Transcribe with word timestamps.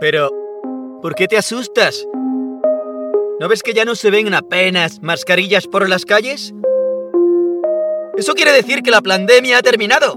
Pero, 0.00 0.30
¿por 1.02 1.14
qué 1.14 1.28
te 1.28 1.36
asustas? 1.36 2.06
¿No 3.38 3.48
ves 3.48 3.62
que 3.62 3.74
ya 3.74 3.84
no 3.84 3.94
se 3.94 4.10
ven 4.10 4.32
apenas 4.32 5.02
mascarillas 5.02 5.66
por 5.66 5.86
las 5.90 6.06
calles? 6.06 6.54
Eso 8.16 8.32
quiere 8.32 8.52
decir 8.52 8.82
que 8.82 8.90
la 8.90 9.02
pandemia 9.02 9.58
ha 9.58 9.62
terminado. 9.62 10.16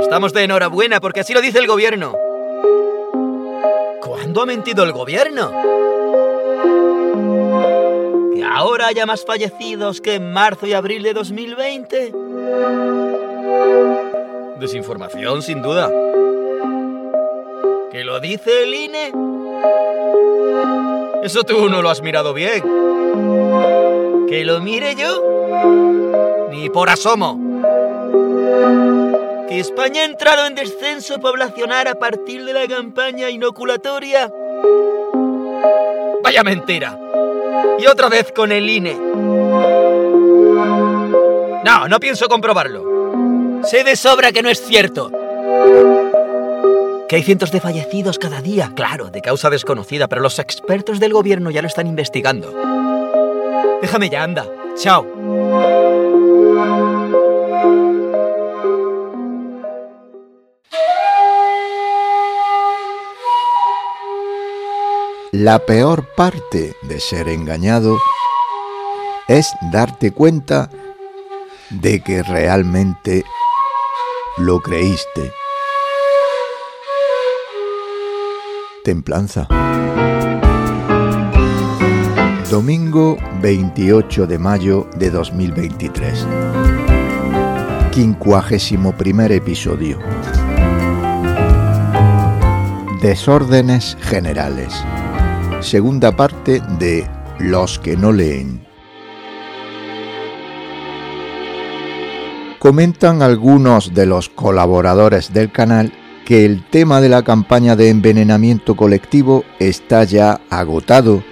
Estamos 0.00 0.32
de 0.32 0.42
enhorabuena 0.42 1.00
porque 1.00 1.20
así 1.20 1.32
lo 1.34 1.40
dice 1.40 1.60
el 1.60 1.68
gobierno. 1.68 2.16
¿Cuándo 4.00 4.42
ha 4.42 4.46
mentido 4.46 4.82
el 4.82 4.90
gobierno? 4.90 5.52
¿Que 8.34 8.42
ahora 8.42 8.88
haya 8.88 9.06
más 9.06 9.24
fallecidos 9.24 10.00
que 10.00 10.14
en 10.16 10.32
marzo 10.32 10.66
y 10.66 10.72
abril 10.72 11.04
de 11.04 11.14
2020? 11.14 12.12
Desinformación, 14.58 15.42
sin 15.42 15.62
duda. 15.62 16.09
¿Que 17.90 18.04
lo 18.04 18.20
dice 18.20 18.62
el 18.62 18.72
INE? 18.72 19.12
Eso 21.24 21.42
tú 21.42 21.68
no 21.68 21.82
lo 21.82 21.90
has 21.90 22.02
mirado 22.02 22.32
bien. 22.32 22.62
¿Que 24.28 24.44
lo 24.44 24.60
mire 24.60 24.94
yo? 24.94 26.48
Ni 26.52 26.70
por 26.70 26.88
asomo. 26.88 27.36
¿Que 29.48 29.58
España 29.58 30.02
ha 30.02 30.04
entrado 30.04 30.46
en 30.46 30.54
descenso 30.54 31.18
poblacional 31.18 31.88
a 31.88 31.96
partir 31.96 32.44
de 32.44 32.52
la 32.52 32.68
campaña 32.68 33.28
inoculatoria? 33.28 34.32
Vaya 36.22 36.44
mentira. 36.44 36.96
Y 37.80 37.86
otra 37.88 38.08
vez 38.08 38.30
con 38.30 38.52
el 38.52 38.70
INE. 38.70 38.94
No, 41.64 41.88
no 41.88 41.98
pienso 41.98 42.28
comprobarlo. 42.28 43.62
Sé 43.64 43.82
de 43.82 43.96
sobra 43.96 44.30
que 44.30 44.44
no 44.44 44.48
es 44.48 44.64
cierto. 44.64 45.10
Que 47.10 47.16
hay 47.16 47.24
cientos 47.24 47.50
de 47.50 47.60
fallecidos 47.60 48.20
cada 48.20 48.40
día, 48.40 48.70
claro, 48.76 49.10
de 49.10 49.20
causa 49.20 49.50
desconocida, 49.50 50.06
pero 50.06 50.22
los 50.22 50.38
expertos 50.38 51.00
del 51.00 51.12
gobierno 51.12 51.50
ya 51.50 51.60
lo 51.60 51.66
están 51.66 51.88
investigando. 51.88 52.54
Déjame 53.82 54.08
ya, 54.08 54.22
anda. 54.22 54.46
Chao. 54.76 55.04
La 65.32 65.58
peor 65.66 66.06
parte 66.14 66.76
de 66.82 67.00
ser 67.00 67.28
engañado 67.28 67.98
es 69.26 69.52
darte 69.72 70.12
cuenta 70.12 70.70
de 71.70 72.04
que 72.04 72.22
realmente 72.22 73.24
lo 74.38 74.60
creíste. 74.60 75.39
Templanza. 78.84 79.48
Domingo 82.50 83.16
28 83.40 84.26
de 84.26 84.38
mayo 84.38 84.88
de 84.96 85.10
2023. 85.10 86.26
Quincuagésimo 87.92 88.92
primer 88.96 89.32
episodio. 89.32 89.98
Desórdenes 93.02 93.96
generales 94.00 94.74
segunda 95.62 96.16
parte 96.16 96.62
de 96.78 97.06
Los 97.38 97.78
que 97.78 97.96
no 97.96 98.12
leen. 98.12 98.66
Comentan 102.58 103.22
algunos 103.22 103.94
de 103.94 104.06
los 104.06 104.28
colaboradores 104.28 105.32
del 105.32 105.50
canal 105.50 105.92
que 106.30 106.44
el 106.44 106.62
tema 106.62 107.00
de 107.00 107.08
la 107.08 107.24
campaña 107.24 107.74
de 107.74 107.88
envenenamiento 107.88 108.76
colectivo 108.76 109.42
está 109.58 110.04
ya 110.04 110.40
agotado 110.48 111.24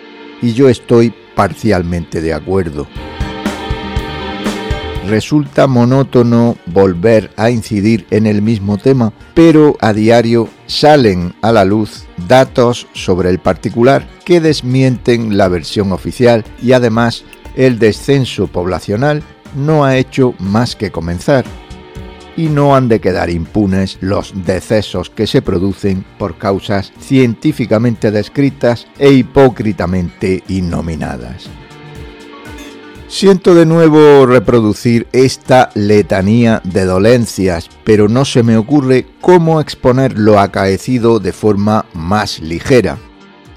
y 0.43 0.55
yo 0.55 0.69
estoy 0.69 1.15
parcialmente 1.37 2.21
de 2.21 2.35
acuerdo 2.35 2.89
resulta 5.07 5.69
monótono 5.69 6.57
volver 6.67 7.31
a 7.37 7.51
incidir 7.51 8.09
en 8.11 8.27
el 8.27 8.43
mismo 8.43 8.77
tema, 8.77 9.13
pero 9.35 9.77
a 9.81 9.93
diario 9.93 10.49
salen 10.67 11.33
a 11.43 11.53
la 11.53 11.65
luz 11.65 12.07
datos 12.27 12.89
sobre 12.93 13.31
el 13.31 13.39
particular 13.39 14.05
que 14.25 14.41
desmienten 14.41 15.39
la 15.39 15.47
versión 15.47 15.93
oficial 15.93 16.45
y 16.61 16.73
además 16.73 17.25
el 17.55 17.79
descenso 17.79 18.49
poblacional 18.49 19.23
no 19.55 19.85
ha 19.85 19.97
hecho 19.97 20.35
más 20.41 20.75
que 20.75 20.91
comenzar. 20.91 21.45
Y 22.39 22.49
no 22.49 22.75
han 22.77 22.89
de 22.89 23.01
quedar 23.01 23.31
impunes 23.31 23.99
los 24.01 24.33
decesos 24.47 25.11
que 25.11 25.27
se 25.27 25.43
producen 25.43 26.05
por 26.19 26.39
causas 26.39 26.93
científicamente 27.01 28.13
descritas 28.13 28.87
e 28.97 29.11
hipócritamente 29.11 30.45
innominadas. 30.49 31.51
Siento 33.09 33.57
de 33.57 33.67
nuevo 33.67 34.25
reproducir 34.27 35.09
esta 35.13 35.71
letanía 35.75 36.63
de 36.63 36.85
dolencias, 36.85 37.71
pero 37.83 38.07
no 38.07 38.25
se 38.25 38.45
me 38.45 38.57
ocurre 38.57 39.07
cómo 39.21 39.61
exponer 39.61 40.17
lo 40.17 40.39
acaecido 40.39 41.19
de 41.19 41.33
forma 41.33 41.87
más 41.93 42.39
ligera. 42.39 42.99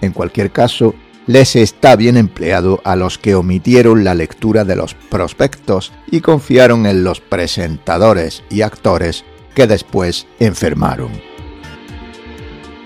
En 0.02 0.12
cualquier 0.12 0.52
caso, 0.52 0.96
les 1.32 1.56
está 1.56 1.96
bien 1.96 2.18
empleado 2.18 2.82
a 2.84 2.98
los 2.98 3.18
que 3.18 3.36
omitieron 3.36 4.04
la 4.04 4.14
lectura 4.14 4.66
de 4.66 4.76
los 4.76 4.96
prospectos 4.96 5.94
y 6.12 6.20
confiaron 6.20 6.86
en 6.86 7.06
los 7.06 7.22
presentadores 7.22 8.44
y 8.50 8.64
actores 8.64 9.24
que 9.56 9.66
después 9.66 10.28
enfermaron. 10.40 11.10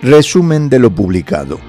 Resumen 0.03 0.69
de 0.69 0.77
lo 0.77 0.91
publicado. 0.91 1.59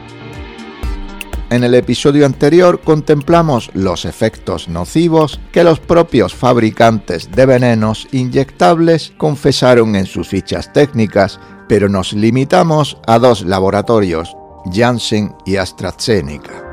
En 1.48 1.64
el 1.64 1.74
episodio 1.74 2.26
anterior 2.26 2.82
contemplamos 2.82 3.70
los 3.72 4.04
efectos 4.04 4.68
nocivos 4.68 5.40
que 5.52 5.64
los 5.64 5.80
propios 5.80 6.34
fabricantes 6.34 7.30
de 7.30 7.46
venenos 7.46 8.06
inyectables 8.12 9.14
confesaron 9.16 9.96
en 9.96 10.04
sus 10.04 10.28
fichas 10.28 10.70
técnicas, 10.74 11.40
pero 11.70 11.88
nos 11.88 12.12
limitamos 12.12 12.98
a 13.06 13.18
dos 13.18 13.46
laboratorios, 13.46 14.36
Janssen 14.70 15.34
y 15.46 15.56
AstraZeneca. 15.56 16.65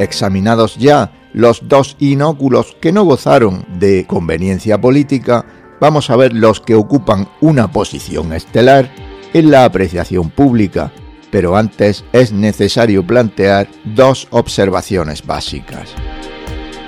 Examinados 0.00 0.76
ya 0.76 1.12
los 1.32 1.68
dos 1.68 1.96
inóculos 2.00 2.76
que 2.80 2.90
no 2.90 3.04
gozaron 3.04 3.64
de 3.78 4.06
conveniencia 4.06 4.80
política, 4.80 5.44
vamos 5.80 6.10
a 6.10 6.16
ver 6.16 6.34
los 6.34 6.60
que 6.60 6.74
ocupan 6.74 7.28
una 7.40 7.70
posición 7.70 8.32
estelar 8.32 8.90
en 9.32 9.52
la 9.52 9.64
apreciación 9.64 10.30
pública 10.30 10.92
pero 11.30 11.56
antes 11.56 12.04
es 12.12 12.32
necesario 12.32 13.06
plantear 13.06 13.68
dos 13.84 14.26
observaciones 14.30 15.24
básicas. 15.24 15.94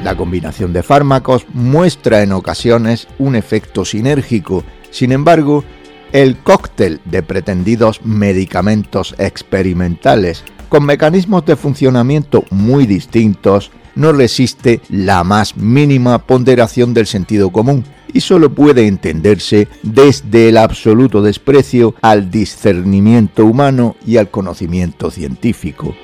La 0.02 0.16
combinación 0.16 0.72
de 0.72 0.82
fármacos 0.82 1.46
muestra 1.52 2.22
en 2.22 2.32
ocasiones 2.32 3.06
un 3.18 3.36
efecto 3.36 3.84
sinérgico, 3.84 4.64
sin 4.90 5.12
embargo, 5.12 5.64
el 6.12 6.36
cóctel 6.38 7.00
de 7.04 7.22
pretendidos 7.22 8.04
medicamentos 8.04 9.14
experimentales 9.18 10.44
con 10.72 10.86
mecanismos 10.86 11.44
de 11.44 11.54
funcionamiento 11.54 12.44
muy 12.48 12.86
distintos 12.86 13.70
no 13.94 14.10
resiste 14.10 14.80
la 14.88 15.22
más 15.22 15.54
mínima 15.54 16.24
ponderación 16.26 16.94
del 16.94 17.06
sentido 17.06 17.50
común 17.50 17.84
y 18.14 18.22
solo 18.22 18.54
puede 18.54 18.86
entenderse 18.86 19.68
desde 19.82 20.48
el 20.48 20.56
absoluto 20.56 21.20
desprecio 21.20 21.94
al 22.00 22.30
discernimiento 22.30 23.44
humano 23.44 23.96
y 24.06 24.16
al 24.16 24.30
conocimiento 24.30 25.10
científico. 25.10 25.94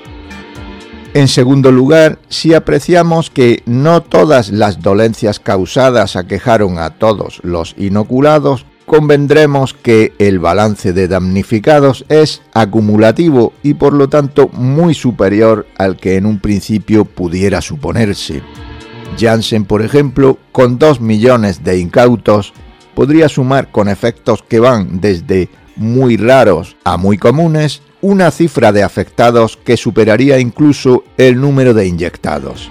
En 1.15 1.29
segundo 1.29 1.73
lugar, 1.73 2.19
si 2.29 2.53
apreciamos 2.53 3.31
que 3.31 3.63
no 3.65 4.03
todas 4.03 4.51
las 4.51 4.83
dolencias 4.83 5.41
causadas 5.41 6.15
aquejaron 6.15 6.77
a 6.77 6.91
todos 6.91 7.41
los 7.43 7.75
inoculados, 7.79 8.67
convendremos 8.89 9.75
que 9.75 10.15
el 10.19 10.41
balance 10.41 10.93
de 10.93 11.07
damnificados 11.07 12.07
es 12.09 12.43
acumulativo 12.55 13.53
y 13.63 13.75
por 13.75 13.93
lo 13.93 14.09
tanto 14.09 14.49
muy 14.49 14.95
superior 14.95 15.67
al 15.77 15.97
que 15.97 16.17
en 16.17 16.27
un 16.27 16.41
principio 16.41 17.05
pudiera 17.05 17.61
suponerse. 17.61 18.43
Janssen, 19.17 19.67
por 19.67 19.83
ejemplo, 19.83 20.39
con 20.53 20.79
2 20.79 21.01
millones 21.03 21.63
de 21.63 21.79
incautos, 21.79 22.55
podría 22.95 23.29
sumar 23.29 23.71
con 23.71 23.89
efectos 23.89 24.43
que 24.43 24.59
van 24.59 25.01
desde 25.01 25.51
muy 25.77 26.17
raros 26.17 26.77
a 26.83 26.97
muy 26.97 27.19
comunes 27.19 27.83
una 28.01 28.31
cifra 28.31 28.73
de 28.73 28.83
afectados 28.83 29.59
que 29.59 29.77
superaría 29.77 30.39
incluso 30.39 31.05
el 31.19 31.41
número 31.41 31.75
de 31.75 31.87
inyectados. 31.87 32.71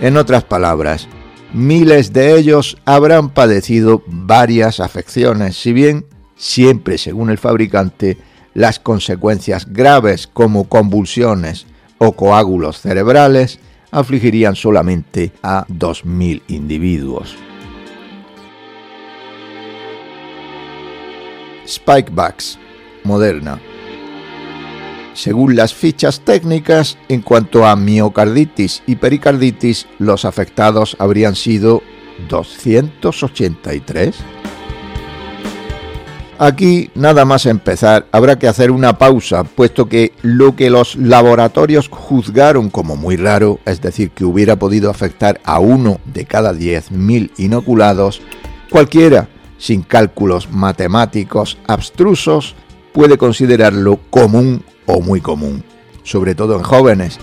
En 0.00 0.16
otras 0.16 0.44
palabras, 0.44 1.08
miles 1.54 2.12
de 2.12 2.36
ellos 2.36 2.76
habrán 2.84 3.30
padecido 3.30 4.02
varias 4.06 4.80
afecciones, 4.80 5.56
si 5.56 5.72
bien 5.72 6.04
siempre 6.36 6.98
según 6.98 7.30
el 7.30 7.38
fabricante 7.38 8.18
las 8.54 8.78
consecuencias 8.78 9.72
graves 9.72 10.26
como 10.26 10.68
convulsiones 10.68 11.66
o 11.98 12.12
coágulos 12.12 12.80
cerebrales 12.80 13.60
afligirían 13.90 14.56
solamente 14.56 15.32
a 15.42 15.66
2.000 15.68 16.42
individuos. 16.48 17.36
Spikevax, 21.66 22.58
Moderna. 23.04 23.60
Según 25.14 25.54
las 25.54 25.72
fichas 25.72 26.20
técnicas, 26.20 26.98
en 27.08 27.22
cuanto 27.22 27.64
a 27.64 27.76
miocarditis 27.76 28.82
y 28.84 28.96
pericarditis, 28.96 29.86
los 30.00 30.24
afectados 30.24 30.96
habrían 30.98 31.36
sido 31.36 31.82
283. 32.28 34.16
Aquí, 36.36 36.90
nada 36.96 37.24
más 37.24 37.46
empezar, 37.46 38.08
habrá 38.10 38.40
que 38.40 38.48
hacer 38.48 38.72
una 38.72 38.98
pausa, 38.98 39.44
puesto 39.44 39.88
que 39.88 40.12
lo 40.22 40.56
que 40.56 40.68
los 40.68 40.96
laboratorios 40.96 41.88
juzgaron 41.88 42.70
como 42.70 42.96
muy 42.96 43.14
raro, 43.16 43.60
es 43.66 43.80
decir, 43.80 44.10
que 44.10 44.24
hubiera 44.24 44.56
podido 44.56 44.90
afectar 44.90 45.40
a 45.44 45.60
uno 45.60 46.00
de 46.06 46.24
cada 46.24 46.52
10.000 46.52 47.30
inoculados, 47.38 48.20
cualquiera, 48.68 49.28
sin 49.58 49.82
cálculos 49.82 50.50
matemáticos 50.50 51.56
abstrusos, 51.68 52.56
puede 52.92 53.16
considerarlo 53.16 54.00
común 54.10 54.64
o 54.86 55.00
muy 55.00 55.20
común, 55.20 55.64
sobre 56.02 56.34
todo 56.34 56.56
en 56.56 56.62
jóvenes. 56.62 57.18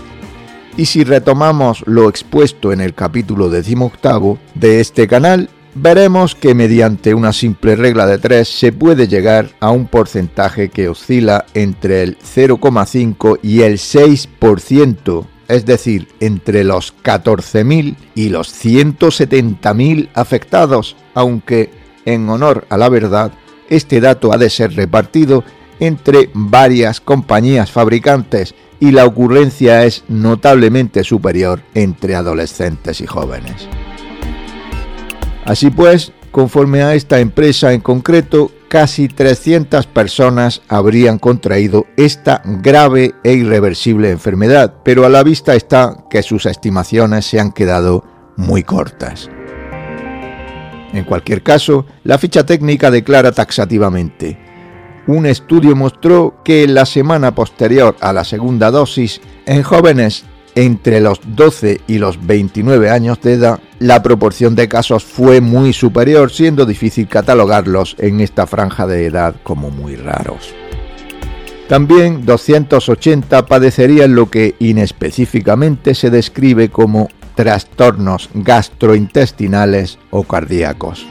Y 0.76 0.86
si 0.86 1.04
retomamos 1.04 1.84
lo 1.86 2.08
expuesto 2.08 2.72
en 2.72 2.80
el 2.80 2.94
capítulo 2.94 3.50
decimoctavo 3.50 4.38
de 4.54 4.80
este 4.80 5.06
canal, 5.06 5.50
veremos 5.74 6.34
que 6.34 6.54
mediante 6.54 7.14
una 7.14 7.32
simple 7.32 7.76
regla 7.76 8.06
de 8.06 8.18
3 8.18 8.48
se 8.48 8.72
puede 8.72 9.08
llegar 9.08 9.50
a 9.60 9.70
un 9.70 9.86
porcentaje 9.86 10.70
que 10.70 10.88
oscila 10.88 11.44
entre 11.54 12.02
el 12.02 12.18
0,5 12.18 13.38
y 13.42 13.62
el 13.62 13.74
6%, 13.74 15.26
es 15.48 15.66
decir, 15.66 16.08
entre 16.20 16.64
los 16.64 16.94
14.000 17.02 17.96
y 18.14 18.28
los 18.30 18.48
170.000 18.64 20.08
afectados, 20.14 20.96
aunque, 21.14 21.70
en 22.06 22.28
honor 22.28 22.66
a 22.70 22.78
la 22.78 22.88
verdad, 22.88 23.32
este 23.68 24.00
dato 24.00 24.32
ha 24.32 24.38
de 24.38 24.50
ser 24.50 24.74
repartido 24.74 25.44
entre 25.82 26.30
varias 26.32 27.00
compañías 27.00 27.72
fabricantes 27.72 28.54
y 28.78 28.92
la 28.92 29.04
ocurrencia 29.04 29.84
es 29.84 30.04
notablemente 30.06 31.02
superior 31.02 31.60
entre 31.74 32.14
adolescentes 32.14 33.00
y 33.00 33.06
jóvenes. 33.06 33.68
Así 35.44 35.70
pues, 35.70 36.12
conforme 36.30 36.84
a 36.84 36.94
esta 36.94 37.18
empresa 37.18 37.72
en 37.72 37.80
concreto, 37.80 38.52
casi 38.68 39.08
300 39.08 39.86
personas 39.88 40.62
habrían 40.68 41.18
contraído 41.18 41.86
esta 41.96 42.42
grave 42.44 43.16
e 43.24 43.32
irreversible 43.32 44.10
enfermedad, 44.10 44.74
pero 44.84 45.04
a 45.04 45.08
la 45.08 45.24
vista 45.24 45.56
está 45.56 46.04
que 46.08 46.22
sus 46.22 46.46
estimaciones 46.46 47.26
se 47.26 47.40
han 47.40 47.50
quedado 47.50 48.04
muy 48.36 48.62
cortas. 48.62 49.28
En 50.92 51.04
cualquier 51.04 51.42
caso, 51.42 51.86
la 52.04 52.18
ficha 52.18 52.46
técnica 52.46 52.92
declara 52.92 53.32
taxativamente, 53.32 54.51
un 55.06 55.26
estudio 55.26 55.74
mostró 55.74 56.34
que 56.44 56.66
la 56.68 56.86
semana 56.86 57.34
posterior 57.34 57.96
a 58.00 58.12
la 58.12 58.24
segunda 58.24 58.70
dosis, 58.70 59.20
en 59.46 59.62
jóvenes 59.62 60.24
entre 60.54 61.00
los 61.00 61.20
12 61.24 61.80
y 61.86 61.98
los 61.98 62.24
29 62.24 62.90
años 62.90 63.20
de 63.20 63.34
edad, 63.34 63.60
la 63.78 64.02
proporción 64.02 64.54
de 64.54 64.68
casos 64.68 65.04
fue 65.04 65.40
muy 65.40 65.72
superior, 65.72 66.30
siendo 66.30 66.66
difícil 66.66 67.08
catalogarlos 67.08 67.96
en 67.98 68.20
esta 68.20 68.46
franja 68.46 68.86
de 68.86 69.06
edad 69.06 69.34
como 69.42 69.70
muy 69.70 69.96
raros. 69.96 70.54
También 71.68 72.26
280 72.26 73.46
padecerían 73.46 74.14
lo 74.14 74.28
que 74.28 74.54
inespecíficamente 74.58 75.94
se 75.94 76.10
describe 76.10 76.68
como 76.68 77.08
trastornos 77.34 78.28
gastrointestinales 78.34 79.98
o 80.10 80.24
cardíacos 80.24 81.06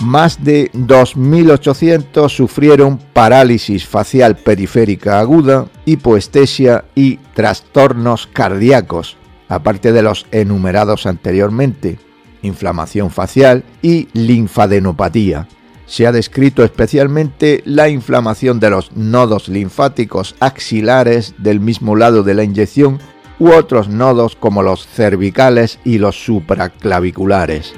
más 0.00 0.42
de 0.44 0.70
2.800 0.72 2.28
sufrieron 2.28 2.98
parálisis 3.12 3.86
facial 3.86 4.36
periférica 4.36 5.20
aguda, 5.20 5.66
hipoestesia 5.84 6.84
y 6.94 7.16
trastornos 7.34 8.26
cardíacos, 8.26 9.16
aparte 9.48 9.92
de 9.92 10.02
los 10.02 10.26
enumerados 10.30 11.06
anteriormente, 11.06 11.98
inflamación 12.42 13.10
facial 13.10 13.64
y 13.82 14.08
linfadenopatía. 14.12 15.48
Se 15.86 16.06
ha 16.06 16.12
descrito 16.12 16.64
especialmente 16.64 17.62
la 17.66 17.88
inflamación 17.88 18.58
de 18.58 18.70
los 18.70 18.92
nodos 18.96 19.48
linfáticos 19.48 20.34
axilares 20.40 21.34
del 21.38 21.60
mismo 21.60 21.94
lado 21.94 22.22
de 22.22 22.34
la 22.34 22.44
inyección 22.44 22.98
u 23.38 23.52
otros 23.52 23.88
nodos 23.88 24.36
como 24.36 24.62
los 24.62 24.86
cervicales 24.86 25.78
y 25.84 25.98
los 25.98 26.24
supraclaviculares. 26.24 27.74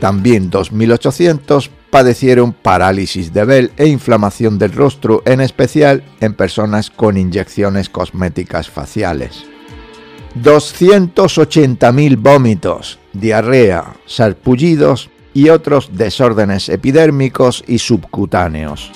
También 0.00 0.50
2.800 0.50 1.70
padecieron 1.90 2.52
parálisis 2.52 3.32
de 3.32 3.44
Bell 3.44 3.72
e 3.76 3.86
inflamación 3.86 4.58
del 4.58 4.72
rostro, 4.72 5.22
en 5.24 5.40
especial 5.40 6.04
en 6.20 6.34
personas 6.34 6.90
con 6.90 7.16
inyecciones 7.16 7.88
cosméticas 7.88 8.68
faciales. 8.68 9.44
280.000 10.42 12.16
vómitos, 12.18 12.98
diarrea, 13.12 13.96
sarpullidos 14.06 15.10
y 15.34 15.48
otros 15.48 15.90
desórdenes 15.92 16.68
epidérmicos 16.68 17.64
y 17.66 17.78
subcutáneos. 17.78 18.92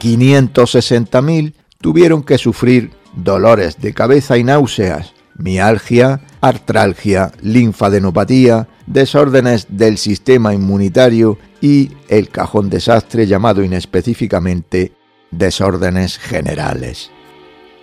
560.000 0.00 1.52
tuvieron 1.80 2.22
que 2.22 2.38
sufrir 2.38 2.92
dolores 3.14 3.78
de 3.80 3.92
cabeza 3.92 4.38
y 4.38 4.44
náuseas, 4.44 5.12
mialgia, 5.36 6.20
artralgia, 6.40 7.32
linfadenopatía, 7.42 8.68
desórdenes 8.92 9.66
del 9.70 9.98
sistema 9.98 10.52
inmunitario 10.52 11.38
y 11.60 11.92
el 12.08 12.28
cajón 12.28 12.70
desastre 12.70 13.26
llamado 13.26 13.62
inespecíficamente 13.62 14.92
desórdenes 15.30 16.18
generales. 16.18 17.10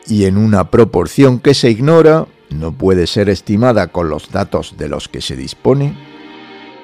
Y 0.05 0.25
en 0.25 0.37
una 0.37 0.69
proporción 0.69 1.39
que 1.39 1.53
se 1.53 1.69
ignora, 1.69 2.27
no 2.49 2.71
puede 2.71 3.07
ser 3.07 3.29
estimada 3.29 3.87
con 3.87 4.09
los 4.09 4.31
datos 4.31 4.75
de 4.77 4.89
los 4.89 5.07
que 5.07 5.21
se 5.21 5.35
dispone, 5.35 5.97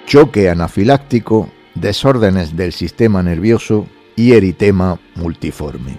choque 0.06 0.50
anafiláctico, 0.50 1.50
desórdenes 1.76 2.56
del 2.56 2.74
sistema 2.74 3.24
nervioso 3.24 3.88
y 4.16 4.34
eritema 4.34 5.00
multiforme 5.16 5.98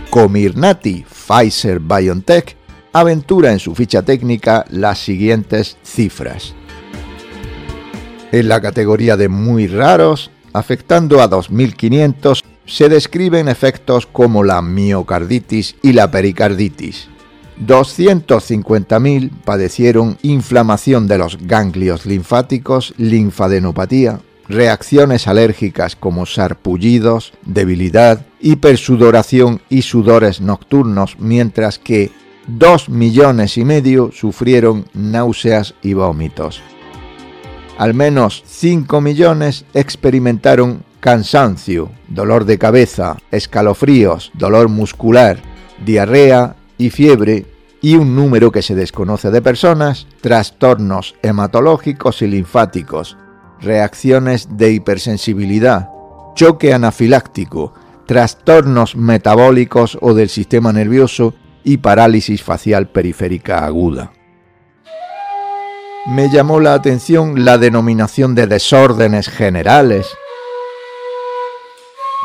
Comirnaty 0.10 1.04
Pfizer 1.04 1.80
BioNTech 1.80 2.58
aventura 2.92 3.52
en 3.52 3.60
su 3.60 3.74
ficha 3.74 4.04
técnica 4.04 4.66
las 4.70 5.00
siguientes 5.00 5.78
cifras. 5.84 6.54
En 8.32 8.48
la 8.48 8.62
categoría 8.62 9.18
de 9.18 9.30
muy 9.30 9.66
raros, 9.68 10.30
afectando 10.54 11.22
a 11.22 11.30
2.500, 11.30 12.44
se 12.66 12.90
describen 12.90 13.48
efectos 13.48 14.06
como 14.06 14.44
la 14.44 14.62
miocarditis 14.62 15.76
y 15.82 15.94
la 15.94 16.12
pericarditis, 16.12 17.08
250.000 17.66 19.32
padecieron 19.44 20.18
inflamación 20.22 21.08
de 21.08 21.18
los 21.18 21.40
ganglios 21.40 22.06
linfáticos, 22.06 22.94
linfadenopatía, 22.98 24.20
reacciones 24.54 25.28
alérgicas 25.28 25.96
como 25.96 26.26
sarpullidos, 26.26 27.34
debilidad, 27.46 28.26
hipersudoración 28.40 29.62
y 29.70 29.82
sudores 29.82 30.40
nocturnos, 30.40 31.18
mientras 31.20 31.80
que 31.80 32.12
2 32.48 32.90
millones 32.90 33.58
y 33.58 33.66
medio 33.66 34.12
sufrieron 34.12 34.86
náuseas 34.94 35.76
y 35.82 35.94
vómitos. 35.94 36.62
Al 37.78 37.94
menos 37.94 38.44
5 38.46 39.02
millones 39.02 39.66
experimentaron 39.74 40.84
cansancio, 41.00 41.92
dolor 42.08 42.46
de 42.46 42.58
cabeza, 42.58 43.18
escalofríos, 43.32 44.32
dolor 44.36 44.70
muscular, 44.70 45.40
diarrea 45.84 46.56
y 46.78 46.92
fiebre 46.92 47.46
y 47.82 47.96
un 47.96 48.16
número 48.16 48.52
que 48.52 48.62
se 48.62 48.76
desconoce 48.76 49.30
de 49.32 49.42
personas, 49.42 50.08
trastornos 50.22 51.16
hematológicos 51.22 52.22
y 52.22 52.28
linfáticos, 52.28 53.18
reacciones 53.64 54.58
de 54.58 54.72
hipersensibilidad, 54.72 55.90
choque 56.36 56.74
anafiláctico, 56.74 57.74
trastornos 58.06 58.96
metabólicos 58.96 59.98
o 60.02 60.14
del 60.14 60.30
sistema 60.30 60.74
nervioso 60.74 61.34
y 61.64 61.78
parálisis 61.78 62.44
facial 62.44 62.90
periférica 62.90 63.66
aguda. 63.66 64.12
Me 66.08 66.30
llamó 66.30 66.60
la 66.60 66.74
atención 66.74 67.46
la 67.46 67.58
denominación 67.58 68.36
de 68.36 68.48
desórdenes 68.48 69.30
generales 69.30 70.08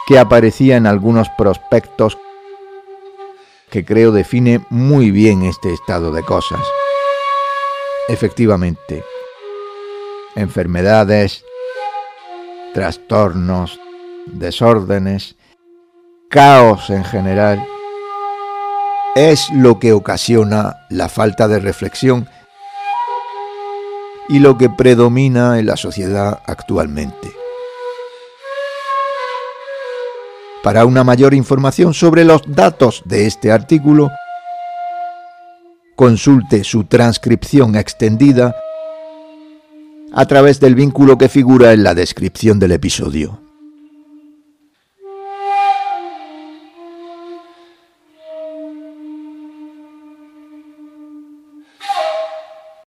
que 0.09 0.19
aparecía 0.19 0.77
en 0.77 0.87
algunos 0.87 1.29
prospectos 1.39 2.19
que 3.71 3.85
creo 3.85 4.11
define 4.11 4.65
muy 4.71 5.11
bien 5.11 5.43
este 5.43 5.73
estado 5.73 6.11
de 6.11 6.23
cosas. 6.23 6.61
Efectivamente, 8.09 9.05
enfermedades, 10.39 11.45
trastornos, 12.73 13.81
desórdenes 14.27 15.37
caos 16.31 16.91
en 16.91 17.05
general, 17.05 17.65
es 19.17 19.51
lo 19.51 19.79
que 19.79 19.93
ocasiona 19.93 20.77
la 20.91 21.09
falta 21.09 21.49
de 21.49 21.59
reflexión 21.59 22.29
y 24.29 24.39
lo 24.39 24.59
que 24.59 24.69
predomina 24.69 25.59
en 25.59 25.67
la 25.67 25.77
sociedad 25.77 26.41
actualmente. 26.47 27.33
Para 30.63 30.85
una 30.85 31.03
mayor 31.03 31.35
información 31.35 31.95
sobre 31.95 32.25
los 32.25 32.43
datos 32.47 33.03
de 33.07 33.27
este 33.27 33.51
artículo, 33.51 34.11
consulte 35.97 36.63
su 36.63 36.85
transcripción 36.85 37.75
extendida 37.75 38.55
a 40.13 40.27
través 40.27 40.61
del 40.61 40.75
vínculo 40.75 41.19
que 41.19 41.29
figura 41.29 41.73
en 41.73 41.83
la 41.83 41.95
descripción 41.95 42.59
del 42.59 42.73
episodio. 42.73 43.48